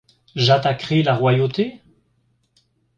J’attaquerai 0.35 1.03
la 1.03 1.13
royauté? 1.13 1.79